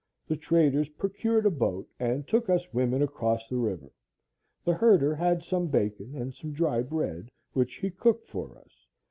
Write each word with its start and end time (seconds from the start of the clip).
The 0.27 0.35
traders 0.35 0.89
procured 0.89 1.45
a 1.45 1.51
boat 1.51 1.87
and 1.99 2.27
took 2.27 2.49
us 2.49 2.73
women 2.73 3.03
across 3.03 3.47
the 3.47 3.57
river. 3.57 3.91
The 4.65 4.73
herder 4.73 5.13
had 5.13 5.43
some 5.43 5.67
bacon 5.67 6.15
and 6.15 6.33
some 6.33 6.53
dry 6.53 6.81
bread, 6.81 7.29
which 7.53 7.75
he 7.75 7.91
cooked 7.91 8.25
for 8.25 8.57
us. 8.57 8.87